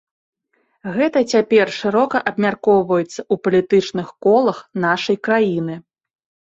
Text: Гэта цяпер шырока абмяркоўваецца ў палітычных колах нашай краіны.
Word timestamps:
Гэта 0.95 1.19
цяпер 1.33 1.67
шырока 1.81 2.17
абмяркоўваецца 2.33 3.19
ў 3.19 3.35
палітычных 3.45 4.07
колах 4.29 4.57
нашай 4.89 5.23
краіны. 5.31 5.81